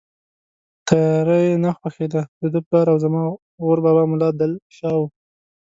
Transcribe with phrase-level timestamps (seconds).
[0.87, 3.21] تیاره یې نه خوښېده، دده پلار او زما
[3.63, 5.03] غور بابا ملا دل شاه و.